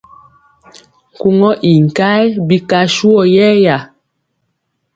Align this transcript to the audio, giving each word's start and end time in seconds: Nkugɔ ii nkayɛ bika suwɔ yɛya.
Nkugɔ 1.11 1.49
ii 1.69 1.81
nkayɛ 1.85 2.23
bika 2.47 2.79
suwɔ 2.95 3.21
yɛya. 3.35 3.77